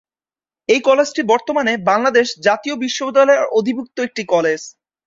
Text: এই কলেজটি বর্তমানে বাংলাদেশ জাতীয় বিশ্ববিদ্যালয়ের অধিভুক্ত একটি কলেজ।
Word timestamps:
এই 0.69 0.81
কলেজটি 0.81 1.21
বর্তমানে 1.31 1.73
বাংলাদেশ 1.89 2.27
জাতীয় 2.41 2.75
বিশ্ববিদ্যালয়ের 2.83 3.49
অধিভুক্ত 3.51 3.97
একটি 3.99 4.23
কলেজ। 4.33 4.61